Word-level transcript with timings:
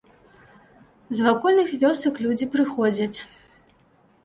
З 1.19 1.27
вакольных 1.27 1.69
вёсак 1.85 2.15
людзі 2.25 2.51
прыходзяць. 2.57 3.19